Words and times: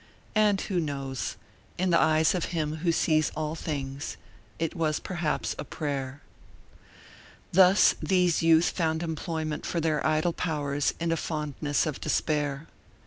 And 0.33 0.59
who 0.61 0.79
knows? 0.79 1.35
In 1.77 1.91
the 1.91 1.99
eyes 2.01 2.33
of 2.33 2.45
Him 2.45 2.77
who 2.77 2.91
sees 2.91 3.31
all 3.35 3.53
things, 3.53 4.17
it 4.57 4.73
was 4.75 4.99
perhaps 4.99 5.53
a 5.59 5.63
prayer. 5.63 6.23
Thus 7.51 7.93
these 8.01 8.41
youth 8.41 8.71
found 8.71 9.03
employment 9.03 9.63
for 9.63 9.79
their 9.79 10.03
idle 10.03 10.33
powers 10.33 10.95
in 10.99 11.11
a 11.11 11.17
fondness 11.17 11.85
of 11.85 12.01
despair. 12.01 12.65